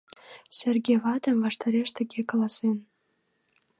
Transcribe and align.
Серге 0.57 0.95
ватын 1.03 1.35
ваштареш 1.43 1.89
тыге 1.97 2.21
каласен: 2.29 2.77